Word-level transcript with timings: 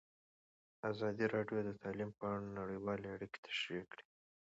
ازادي 0.91 1.25
راډیو 1.35 1.59
د 1.67 1.69
تعلیم 1.81 2.11
په 2.19 2.25
اړه 2.33 2.47
نړیوالې 2.59 3.07
اړیکې 3.15 3.39
تشریح 3.47 3.83
کړي. 3.91 4.05